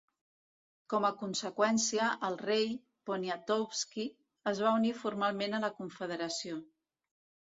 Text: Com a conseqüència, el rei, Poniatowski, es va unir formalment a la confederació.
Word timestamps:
Com 0.91 1.03
a 1.07 1.09
conseqüència, 1.17 2.07
el 2.29 2.37
rei, 2.39 2.63
Poniatowski, 3.09 4.05
es 4.53 4.63
va 4.65 4.71
unir 4.79 4.95
formalment 5.03 5.59
a 5.59 5.61
la 5.67 5.71
confederació. 5.83 6.59